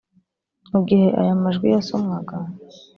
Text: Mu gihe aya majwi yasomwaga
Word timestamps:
Mu 0.71 0.79
gihe 0.87 1.07
aya 1.21 1.33
majwi 1.41 1.67
yasomwaga 1.75 2.35